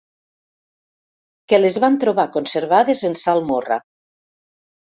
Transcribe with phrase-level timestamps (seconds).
[1.53, 3.81] Que les van trobar conservades en salmorra.